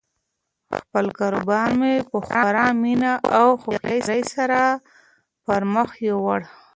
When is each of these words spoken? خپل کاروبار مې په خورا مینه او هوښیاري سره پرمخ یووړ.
خپل 0.79 1.05
کاروبار 1.19 1.69
مې 1.79 1.93
په 2.09 2.17
خورا 2.27 2.67
مینه 2.81 3.11
او 3.37 3.47
هوښیاري 3.63 4.21
سره 4.35 4.59
پرمخ 5.43 5.89
یووړ. 6.09 6.39